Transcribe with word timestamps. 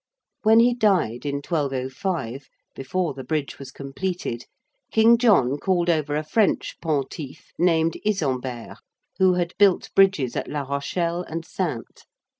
When 0.41 0.59
he 0.59 0.73
died, 0.73 1.27
in 1.27 1.43
1205, 1.47 2.47
before 2.73 3.13
the 3.13 3.23
Bridge 3.23 3.59
was 3.59 3.69
completed, 3.69 4.45
King 4.89 5.15
John 5.19 5.59
called 5.59 5.91
over 5.91 6.15
a 6.15 6.23
French 6.23 6.75
'Pontife' 6.81 7.51
named 7.59 7.97
Isembert 8.03 8.77
who 9.19 9.35
had 9.35 9.53
built 9.59 9.91
bridges 9.93 10.35
at 10.35 10.47
La 10.47 10.61
Rochelle 10.63 11.21
and 11.21 11.45
Saintes. 11.45 12.05